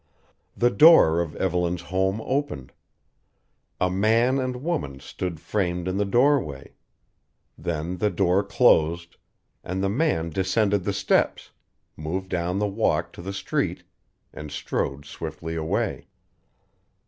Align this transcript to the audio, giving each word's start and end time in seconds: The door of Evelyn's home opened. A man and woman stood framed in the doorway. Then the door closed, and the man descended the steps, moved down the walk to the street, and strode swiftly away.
The 0.57 0.71
door 0.71 1.21
of 1.21 1.35
Evelyn's 1.35 1.83
home 1.83 2.21
opened. 2.21 2.73
A 3.79 3.87
man 3.91 4.39
and 4.39 4.63
woman 4.63 4.99
stood 4.99 5.39
framed 5.39 5.87
in 5.87 5.97
the 5.97 6.05
doorway. 6.05 6.73
Then 7.55 7.97
the 7.97 8.09
door 8.09 8.41
closed, 8.43 9.17
and 9.63 9.83
the 9.83 9.89
man 9.89 10.31
descended 10.31 10.85
the 10.85 10.91
steps, 10.93 11.51
moved 11.95 12.29
down 12.29 12.57
the 12.57 12.67
walk 12.67 13.13
to 13.13 13.21
the 13.21 13.31
street, 13.31 13.83
and 14.33 14.51
strode 14.51 15.05
swiftly 15.05 15.53
away. 15.53 16.07